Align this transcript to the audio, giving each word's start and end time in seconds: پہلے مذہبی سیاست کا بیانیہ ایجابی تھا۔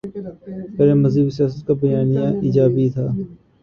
پہلے 0.75 0.93
مذہبی 1.03 1.31
سیاست 1.37 1.61
کا 1.67 1.73
بیانیہ 1.81 2.25
ایجابی 2.43 2.85
تھا۔ 2.93 3.05